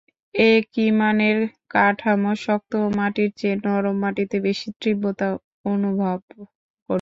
একই 0.35 0.87
মানের 0.99 1.37
কাঠামো 1.71 2.31
শক্ত 2.43 2.71
মাটির 2.97 3.29
চেয়ে 3.39 3.55
নরম 3.65 3.95
মাটিতে 4.03 4.37
বেশি 4.47 4.67
তীব্রতা 4.81 5.27
অনুভব 5.65 6.17
করবে। 6.27 6.43